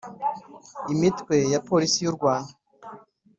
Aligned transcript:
imitwe 0.93 1.35
ya 1.51 1.59
Polisi 1.67 1.99
y’u 2.01 2.15
Rwanda 2.17 2.53